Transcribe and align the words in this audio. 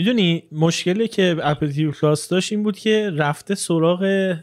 می‌دونی 0.00 0.42
مشکلی 0.52 1.08
که 1.08 1.36
Apple 1.42 1.70
TV 1.70 1.92
Plus 1.92 2.28
داشت 2.28 2.52
این 2.52 2.62
بود 2.62 2.78
که 2.78 3.10
رفته 3.10 3.54
سراغ 3.54 4.34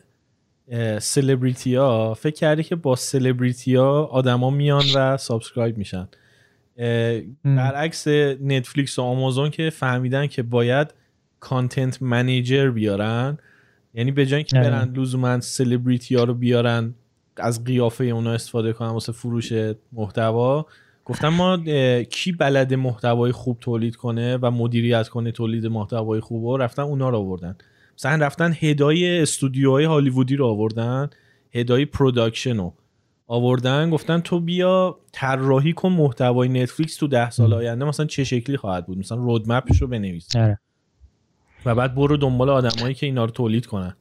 سلبریتی 0.99 1.75
ها 1.75 2.13
فکر 2.13 2.35
کرده 2.35 2.63
که 2.63 2.75
با 2.75 2.95
سلبریتی 2.95 3.75
ها 3.75 4.05
آدما 4.05 4.49
میان 4.49 4.83
و 4.95 5.17
subscribe 5.17 5.77
میشن. 5.77 6.07
برعکس 7.45 8.07
Netflix 8.41 8.99
و 8.99 9.01
آمازون 9.01 9.49
که 9.49 9.69
فهمیدن 9.69 10.27
که 10.27 10.43
باید 10.43 10.93
content 11.39 12.01
manager 12.01 12.69
بیارن. 12.69 13.37
یعنی 13.93 14.11
به 14.11 14.25
جای 14.25 14.43
که 14.43 14.55
برن 14.55 14.93
لزوما 14.95 15.39
سلبریتی 15.39 16.15
ها 16.15 16.23
رو 16.23 16.33
بیارن 16.33 16.93
از 17.37 17.63
قیافه 17.63 18.03
اونا 18.03 18.33
استفاده 18.33 18.73
کنن 18.73 18.89
واسه 18.89 19.11
فروش 19.11 19.53
محتوا 19.91 20.65
گفتن 21.07 21.27
ما 21.27 21.57
کی 22.03 22.31
بلده 22.31 22.73
محتوای 22.73 23.31
خوب 23.31 23.57
تولید 23.59 23.95
کنه 23.95 24.37
و 24.41 24.51
مدیریت 24.51 25.07
کنه 25.07 25.31
تولید 25.31 25.65
محتوای 25.65 26.19
خوب 26.19 26.43
و 26.43 26.57
رفتن 26.57 26.81
اونا 26.81 27.09
رو 27.09 27.17
آوردن. 27.17 27.57
مثلا 27.97 28.25
رفتن 28.25 28.55
هدای 28.59 29.21
استودیوهای 29.21 29.85
هالیوودی 29.85 30.35
رو 30.35 30.45
آوردن 30.45 31.09
head 31.51 31.85
های 31.85 31.97
production 31.97 32.57
رو 32.57 32.73
آوردن. 33.27 33.89
گفتن 33.89 34.19
تو 34.19 34.39
بیا 34.39 34.99
طراحی 35.11 35.73
کن 35.73 35.89
محتوای 35.89 36.49
Netflix 36.49 36.95
تو 36.95 37.07
ده 37.07 37.29
سال 37.29 37.53
آینده 37.53 37.85
مثلا 37.85 38.05
چه 38.05 38.23
شکلی 38.23 38.57
خواهد 38.57 38.85
بود؟ 38.85 38.97
مثلا 38.97 39.17
roadmap 39.17 39.67
ش 39.67 39.81
رو 39.81 39.87
بنویس. 39.87 40.35
آره. 40.35 40.59
و 41.65 41.75
بعد 41.75 41.95
برو 41.95 42.17
دنبال 42.17 42.49
آدمایی 42.49 42.93
که 42.93 43.05
اینا 43.05 43.25
رو 43.25 43.31
تولید 43.31 43.65
کنن. 43.65 43.95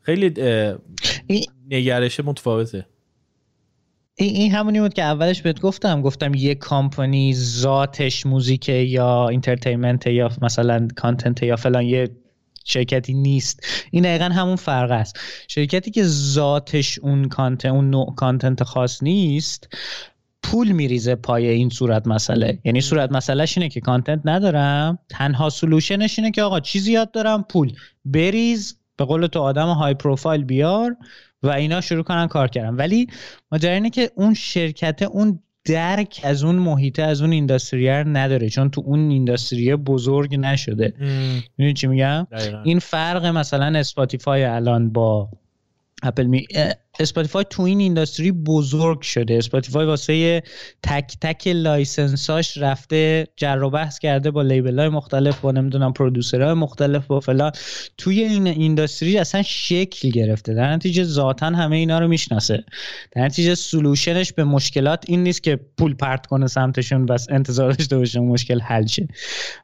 خیلی 0.00 0.34
نگرش 1.70 2.20
متفاوته. 2.20 2.86
این 4.16 4.52
همونی 4.52 4.80
بود 4.80 4.94
که 4.94 5.02
اولش 5.02 5.42
بهت 5.42 5.60
گفتم. 5.60 6.02
گفتم 6.02 6.34
یه 6.34 6.54
کامپانی 6.54 7.34
ذاتش 7.34 8.26
موزیک 8.26 8.68
یا 8.68 9.28
entertainment 9.28 10.06
یا 10.06 10.30
مثلا 10.42 10.88
content 10.96 11.42
یا 11.42 11.56
فلان 11.56 11.82
یه 11.82 12.10
شرکتی 12.64 13.14
نیست. 13.14 13.66
این 13.90 14.02
دقیقا 14.02 14.24
همون 14.24 14.56
فرق 14.56 14.90
است. 14.90 15.18
شرکتی 15.48 15.90
که 15.90 16.04
ذاتش 16.04 16.98
اون 16.98 17.28
content 17.28 17.72
اون 17.72 17.90
نوع 17.90 18.14
content 18.14 18.62
خاص 18.62 19.02
نیست 19.02 19.68
پول 20.42 20.72
میریزه 20.72 21.14
پای 21.14 21.48
این 21.48 21.68
صورت 21.68 22.06
مسئله. 22.06 22.58
یعنی 22.64 22.80
صورت 22.80 23.12
مسئلهش 23.12 23.58
اینه 23.58 23.68
که 23.68 23.80
content 23.80 24.20
ندارم 24.24 24.98
تنها 25.08 25.50
solution 25.50 26.04
ش 26.04 26.18
اینه 26.18 26.30
که 26.30 26.42
آقا 26.42 26.60
چی 26.60 26.92
زیاد 26.92 27.10
دارم 27.10 27.42
پول. 27.42 27.72
بریز 28.04 28.76
به 28.96 29.04
قول 29.04 29.26
تو 29.26 29.40
آدم 29.40 29.66
high 29.66 29.94
profile 29.94 30.44
بیار 30.44 30.96
و 31.42 31.48
اینا 31.48 31.80
شروع 31.80 32.02
کنن 32.02 32.26
کار 32.26 32.48
کردن. 32.48 32.74
ولی 32.74 33.06
ماجرا 33.52 33.72
اینه 33.72 33.90
که 33.90 34.10
اون 34.14 34.34
شرکت 34.34 35.02
اون 35.02 35.40
درک 35.64 36.20
از 36.24 36.44
اون 36.44 36.54
محیطه 36.54 37.02
از 37.02 37.22
اون 37.22 37.32
industry 37.32 37.85
ه 37.85 37.92
نداره 37.92 38.48
چون 38.48 38.70
تو 38.70 38.82
اون 38.86 39.10
industry 39.10 39.69
ه 39.69 39.76
بزرگ 39.76 40.36
نشده. 40.36 40.94
می‌دونی 41.58 41.72
چی 41.74 41.86
میگم؟ 41.86 42.26
این 42.64 42.78
فرق 42.78 43.26
مثلا 43.26 43.78
Spotify 43.78 44.44
الان 44.44 44.92
با 44.92 45.28
اپل 46.04 46.26
می 46.26 46.46
Spotify 46.98 47.44
تو 47.50 47.62
این 47.62 47.80
industry 47.80 48.32
بزرگ 48.32 49.00
شده. 49.00 49.34
Spotify 49.34 49.86
واسه 49.86 50.42
تک 50.82 51.16
تک 51.20 51.48
license 51.48 52.34
اش 52.34 52.58
رفته 52.58 53.26
جر 53.36 53.62
و 53.62 53.70
بحث 53.70 53.98
کرده 53.98 54.30
با 54.30 54.42
label 54.42 54.78
های 54.78 54.88
مختلف 54.88 55.40
با 55.40 55.52
نمی‌دونم 55.52 55.92
های 56.32 56.54
مختلف 56.54 57.06
با 57.06 57.20
فلان. 57.20 57.52
توی 57.98 58.20
این 58.20 58.46
اینداستری 58.46 59.18
اصلا 59.18 59.42
شکل 59.42 60.10
گرفته. 60.10 60.54
در 60.54 60.72
نتیجه 60.72 61.04
ذاتا 61.04 61.46
همه 61.46 61.76
اینا 61.76 61.98
رو 61.98 62.08
می‌شناسه. 62.08 62.64
در 63.12 63.22
نتیجه 63.22 63.54
سلوشنش 63.54 64.32
به 64.32 64.44
مشکلات 64.44 65.04
این 65.08 65.22
نیست 65.22 65.42
که 65.42 65.60
پول 65.78 65.94
پرت 65.94 66.26
کنه 66.26 66.46
سمتشون 66.46 67.06
بس 67.06 67.26
انتظار 67.30 67.72
داشته 67.72 67.98
باشه 67.98 68.20
مشکل 68.20 68.60
حل 68.60 68.86
شه. 68.86 69.08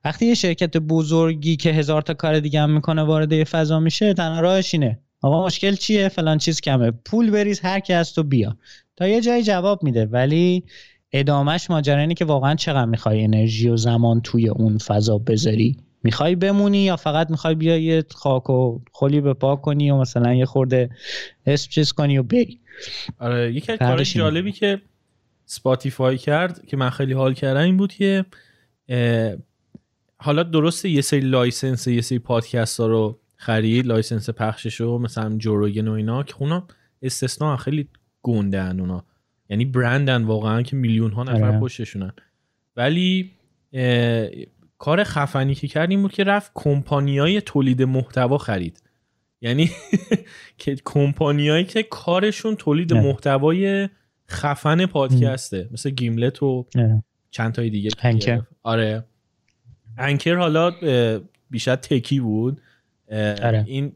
وقتی 0.04 0.26
یه 0.26 0.34
شرکت 0.34 0.76
بزرگی 0.76 1.56
که 1.56 1.70
هزار 1.70 2.02
تا 2.02 2.14
کار 2.14 2.40
دیگه 2.40 2.60
هم 2.60 2.70
می‌کنه 2.70 3.02
وارد 3.02 3.44
فضا 3.44 3.80
میشه 3.80 4.14
تنها 4.14 4.40
راهش 4.40 4.74
اینه. 4.74 4.98
آقا 5.22 5.46
مشکل 5.46 5.74
چیه؟ 5.74 6.08
فلان 6.08 6.38
چیز 6.38 6.60
کمه. 6.60 6.90
پول 6.90 7.30
بریز 7.30 7.60
هر 7.60 7.80
کی 7.80 7.92
از 7.92 8.14
تو 8.14 8.22
بیا. 8.22 8.56
تا 8.96 9.08
یه 9.08 9.20
جایی 9.20 9.42
جواب 9.42 9.82
میده 9.82 10.06
ولی 10.06 10.64
ادامهش 11.12 11.70
ماجرا 11.70 12.00
اینه 12.00 12.14
که 12.14 12.24
واقعا 12.24 12.54
چقدر 12.54 12.84
می‌خوای 12.84 13.24
انرژی 13.24 13.68
و 13.68 13.76
زمان 13.76 14.20
توی 14.20 14.48
اون 14.48 14.78
فضا 14.78 15.18
بذاری؟ 15.18 15.76
می‌خوای 16.02 16.36
بمونی 16.36 16.78
یا 16.78 16.96
فقط 16.96 17.30
می‌خوای 17.30 17.54
بیا 17.54 17.76
یه 17.76 18.04
خاک 18.14 18.50
و 18.50 18.80
خلی 18.92 19.20
به 19.20 19.34
پا 19.34 19.60
کنی 19.60 19.90
و 19.90 19.96
مثلا 19.96 20.34
یه 20.34 20.44
خورده 20.46 20.90
اسم 21.46 21.70
چیز 21.70 21.92
کنی 21.92 22.18
و 22.18 22.22
بری؟ 22.22 22.60
آره 23.18 23.52
یکی 23.52 23.72
از 23.72 23.78
کار 23.78 24.04
جالبی 24.04 24.52
که 24.52 24.82
Spotify 25.44 26.18
کرد 26.18 26.66
که 26.66 26.76
من 26.76 26.90
خیلی 26.90 27.12
حال 27.12 27.34
کردم 27.34 27.60
این 27.60 27.76
بود 27.76 27.92
که 27.92 28.24
حالا 30.16 30.42
درسته 30.42 30.88
یه 30.88 31.00
سری 31.00 31.20
license 31.20 31.86
یه 31.86 32.00
سری 32.00 32.18
پادکست 32.18 32.80
ها 32.80 32.86
رو 32.86 33.19
خرید 33.40 33.86
license 33.86 34.30
پخششو 34.30 34.98
مثلا 34.98 35.36
Joe 35.36 35.56
Rogan 35.56 35.88
و 35.88 35.92
اینا 35.92 36.22
که 36.22 36.34
اونا 36.38 36.66
استثنا 37.02 37.56
خیلی 37.56 37.88
گندن 38.22 38.80
اونا. 38.80 39.04
یعنی 39.48 39.64
برندن 39.64 40.24
واقعا 40.24 40.62
که 40.62 40.76
میلیون 40.76 41.12
ها 41.12 41.22
نفر 41.22 41.44
آره. 41.44 41.60
پشتشونن. 41.60 42.12
ولی 42.76 43.30
کار 44.78 45.04
خفنی 45.04 45.54
که 45.54 45.68
کرد 45.68 45.90
این 45.90 46.02
بود 46.02 46.12
که 46.12 46.24
رفت 46.24 46.52
کمپانیای 46.54 47.40
تولید 47.40 47.82
محتوا 47.82 48.38
خرید. 48.38 48.82
یعنی 49.40 49.70
که 50.58 50.76
کمپانیایی 50.84 51.64
که 51.64 51.82
کارشون 51.82 52.56
تولید 52.56 52.92
محتوای 52.92 53.88
خفن 54.28 54.86
پادکسته. 54.86 55.68
مثل 55.72 55.90
گیملت 55.90 56.42
و. 56.42 56.66
چند 57.30 57.52
تای 57.52 57.70
دیگه. 57.70 57.90
آره. 58.62 59.04
انکر 59.98 60.34
حالا 60.36 60.72
بیشتر 61.50 61.76
تکی 61.76 62.20
بود. 62.20 62.60
آره. 63.10 63.64
این 63.66 63.92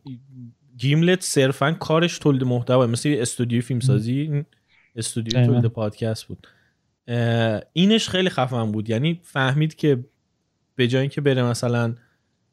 گیملت 0.77 1.23
صرفا 1.23 1.73
کارش 1.73 2.19
تولید 2.19 2.45
محتوا 2.45 2.87
مثل 2.87 3.17
استودیو 3.19 3.63
فیلمسازی 3.63 4.21
این 4.21 4.45
استودیو 4.97 5.47
تولید 5.47 5.67
پادکست 5.67 6.25
بود. 6.25 6.47
اینش 7.73 8.09
خیلی 8.09 8.29
خفن 8.29 8.73
بود. 8.73 8.91
یعنی 8.91 9.21
فهمید 9.23 9.75
که 9.75 10.05
به 10.77 10.89
جای 10.89 11.01
اینکه 11.01 11.21
بره 11.21 11.43
مثلا 11.43 11.95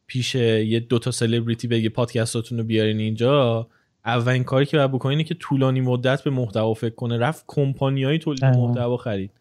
پیش 0.07 0.35
یه 0.35 0.79
دوتا 0.79 1.11
سلبریتی 1.11 1.67
بگه 1.67 1.89
پادکستاتون 1.89 2.57
رو 2.57 2.63
بیارین 2.63 2.99
اینجا 2.99 3.67
اولین 4.05 4.43
کاری 4.43 4.65
که 4.65 4.77
باید 4.77 4.91
بکنین 4.91 5.23
که 5.23 5.33
طولانی 5.33 5.81
مدت 5.81 6.23
به 6.23 6.29
محتوا 6.29 6.73
فکر 6.73 6.95
کنه. 6.95 7.17
رفت 7.17 7.43
کمپانیای 7.47 8.17
تولید 8.17 8.45
محتوا 8.45 8.97
خرید. 8.97 9.31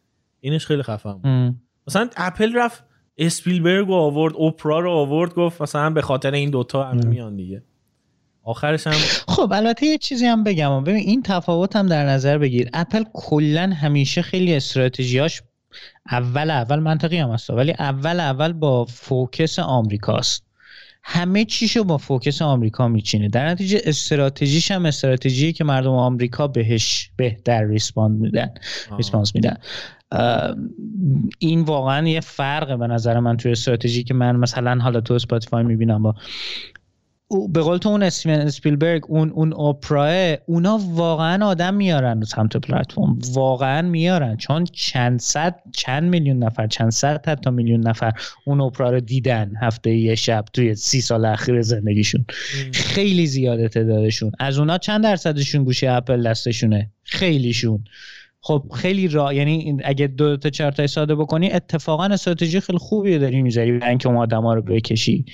اینش 0.41 0.67
خیلی 0.67 0.83
خفن 0.83 1.13
بود. 1.13 1.55
مثلا 1.87 2.11
اپل 2.17 2.57
رفت 2.57 2.85
اسپیلبرگ 3.19 3.89
رو 3.89 3.95
آورد 3.95 4.35
اوپرا 4.37 4.81
رو 4.81 4.91
آورد 4.91 5.35
گفت 5.35 5.63
مثلا 5.63 5.91
به 5.91 6.03
خاطر 6.03 6.31
این 6.31 6.51
دوتا 6.51 6.85
هم 6.85 7.07
میان 7.07 7.37
دیگه. 7.37 7.63
آخرش 8.43 8.87
هم 8.87 8.93
خب 9.29 9.53
البته 9.53 9.87
یه 9.87 9.99
چیزی 9.99 10.27
هم 10.27 10.45
بگم. 10.45 10.85
ببین 10.85 10.97
این 10.97 11.23
تفاوت 11.23 11.77
هم 11.77 11.87
در 11.87 12.07
نظر 12.07 12.39
بگیر. 12.39 12.69
اپل 12.73 13.05
کلا 13.13 13.73
همیشه 13.81 14.23
خیلی 14.23 14.55
استراتژیاش 14.55 15.43
اول 16.11 16.51
اول 16.51 16.79
منطقی 16.79 17.17
هم 17.17 17.31
هست 17.31 17.51
ولی 17.51 17.73
اول 17.79 18.21
اول 18.21 18.53
با 18.53 18.85
focus 18.85 19.59
آمریکاست. 19.59 20.45
همه 21.03 21.45
چیشو 21.45 21.85
با 21.85 21.99
focus 21.99 22.43
آمریکا 22.43 22.89
میچینه. 22.89 23.29
در 23.29 23.49
نتیجه 23.49 23.81
استراتژیش 23.85 24.71
هم 24.71 24.87
استراتژی 24.87 25.53
که 25.53 25.65
مردم 25.65 25.91
آمریکا 25.91 26.47
بهش 26.49 27.11
بهتر 27.17 27.65
respond 27.65 28.21
میدن 28.21 28.55
response 28.97 29.35
میدن. 29.35 29.57
این 31.39 31.63
واقعا 31.63 32.09
یه 32.09 32.21
فرقه 32.21 32.77
به 32.77 32.87
نظر 32.87 33.21
من 33.21 33.37
توی 33.37 33.53
استراتژی 33.53 34.05
که 34.05 34.15
من 34.15 34.37
مثلا 34.37 34.79
حالا 34.83 35.01
تو 35.01 35.15
اسپاتیفای 35.15 35.65
می‌بینم 35.65 36.03
با 36.03 36.15
به 37.53 37.61
قول 37.61 37.79
تو 37.79 37.89
اون 37.89 38.03
استیون 38.03 38.35
اسپیلبرگ 38.35 39.03
اون 39.09 39.31
اون 39.31 39.53
اوپرا 39.53 40.37
اونا 40.47 40.79
واقعا 40.79 41.47
آدم 41.47 41.75
میارن 41.75 42.23
سمت 42.23 42.57
پلتفرم. 42.57 43.19
واقعا 43.33 43.89
میارن. 43.89 44.37
چون 44.37 44.65
چند 44.65 45.21
صد 45.21 45.55
چند 45.73 46.03
میلیون 46.11 46.39
نفر 46.39 46.67
چند 46.67 46.91
صد 46.91 47.41
تا 47.41 47.51
میلیون 47.51 47.81
نفر 47.81 48.13
اون 48.45 48.61
اوپرا 48.61 48.91
رو 48.91 49.01
دیدن 49.01 49.53
هفته 49.61 49.91
یه 49.91 50.15
شب 50.15 50.45
توی 50.53 50.75
سی 50.75 51.01
سال 51.01 51.25
اخیر 51.25 51.63
زندگیشون. 51.63 52.25
خیلی 52.73 53.27
زیاده 53.27 53.69
تعدادشون. 53.69 54.33
از 54.39 54.59
اونا 54.59 54.79
چند 54.79 55.03
درصدشون 55.03 55.65
گوشی 55.65 55.87
اپل 55.87 56.23
دستشونه؟ 56.23 56.91
خیلیشون. 57.03 57.85
خب 58.41 58.65
خیلی 58.75 59.09
را 59.09 59.33
یعنی 59.33 59.77
اگه 59.85 60.07
دو 60.07 60.37
تا 60.37 60.51
چهار 60.51 60.73
تا 60.73 60.87
ساده 60.87 61.15
بکنی 61.15 61.53
اتفاقا 61.53 62.05
استراتژی 62.05 62.61
خیلی 62.61 62.79
خوبی 62.79 63.19
داری 63.19 63.43
می‌ذاری 63.43 63.73
برای 63.73 63.89
اینکه 63.89 64.09
اون 64.09 64.17
آدما 64.17 64.55
رو 64.55 64.63
بکشی. 64.63 65.25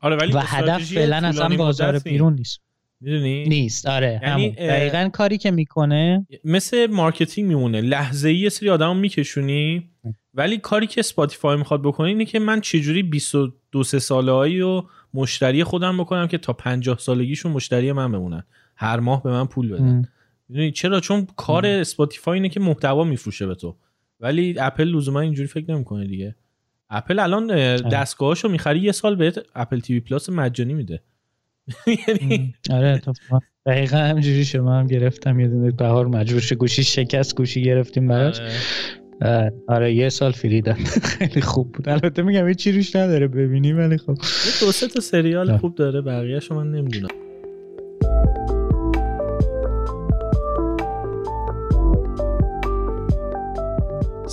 آره 0.00 0.16
ولی 0.16 0.32
و 0.32 0.38
هدف 0.38 0.84
فعلا 0.84 1.16
اصلا 1.16 1.56
بازار 1.56 1.98
بیرون 1.98 2.34
نیست. 2.34 2.60
می‌دونی؟ 3.00 3.44
نیست. 3.48 3.86
آره 3.86 4.20
یعنی 4.22 4.50
دقیقا 4.50 5.10
کاری 5.12 5.38
که 5.38 5.50
می‌کنه 5.50 6.26
مثل 6.44 6.86
marketing 6.86 7.48
میمونه. 7.48 7.80
لحظه 7.80 8.28
ای 8.28 8.36
یه 8.36 8.48
سری 8.48 8.70
آدم 8.70 8.96
میکشونی 8.96 9.90
ولی 10.34 10.58
کاری 10.58 10.86
که 10.86 11.00
اسپاتیفای 11.00 11.56
می‌خواد 11.56 11.82
بکنه 11.82 12.08
اینه 12.08 12.24
که 12.24 12.38
من 12.38 12.60
چجوری 12.60 13.02
22 13.02 13.84
سه 13.84 13.98
ساله 13.98 14.32
هایی 14.32 14.60
و 14.60 14.82
مشتری 15.14 15.64
خودم 15.64 15.98
بکنم 15.98 16.26
که 16.26 16.38
تا 16.38 16.52
50 16.52 16.98
سالگیشون 16.98 17.52
مشتری 17.52 17.92
من 17.92 18.12
بمونن. 18.12 18.42
هر 18.76 19.00
ماه 19.00 19.22
به 19.22 19.30
من 19.30 19.46
پول 19.46 19.68
بدن. 19.68 20.08
می‌دونی؟ 20.48 20.72
چرا؟ 20.72 21.00
چون 21.00 21.26
کار 21.36 21.66
اسپاتیفای 21.66 22.34
اینه 22.34 22.48
که 22.48 22.60
محتوا 22.60 23.04
میفروشه 23.04 23.46
به 23.46 23.54
تو. 23.54 23.76
ولی 24.20 24.54
اپل 24.58 24.84
لزوما 24.84 25.20
اینجوری 25.20 25.48
فکر 25.48 25.70
نمی‌کنه 25.74 26.06
دیگه. 26.06 26.36
اپل 26.90 27.18
الان 27.18 27.46
دستگاهاشو 27.76 28.48
می‌خری 28.48 28.80
یه 28.80 28.92
سال 28.92 29.16
بهت 29.16 29.38
اپل 29.54 29.80
تیوی 29.80 30.00
پلاس 30.00 30.30
مجانی 30.30 30.74
میده. 30.74 31.02
یعنی 32.08 32.54
آره 32.70 33.02
دقیقا 33.66 33.96
همجوری 33.96 34.44
شما 34.44 34.78
هم 34.78 34.86
گرفتم 34.86 35.40
یه 35.40 35.48
دونه 35.48 35.70
بهار 35.70 36.06
مجبور 36.06 36.42
گوشی 36.58 36.84
شکست 36.84 37.36
گوشی 37.36 37.62
گرفتیم 37.62 38.08
براش. 38.08 38.40
آره. 39.20 39.52
آره 39.68 39.94
یه 39.94 40.08
سال 40.08 40.32
فری 40.32 40.62
خیلی 41.18 41.40
خوب 41.40 41.72
بود. 41.72 41.88
البته 41.88 42.22
میگم 42.22 42.52
چی 42.52 42.72
روش 42.72 42.96
نداره 42.96 43.28
ببینی 43.28 43.72
ولی 43.72 43.98
خب. 43.98 44.14
دو 44.60 44.72
سه 44.72 44.88
تا 44.88 45.00
سریال 45.00 45.56
خوب 45.58 45.74
داره 45.74 46.00
بقیه 46.00 46.40
من 46.50 46.70
نمی‌دونم. 46.70 47.08